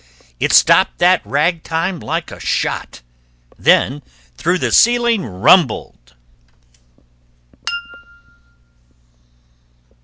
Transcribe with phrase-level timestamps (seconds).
[0.39, 3.03] It stopped that rag time like a shot,
[3.59, 4.01] Then
[4.35, 6.15] through the ceiling rumbled.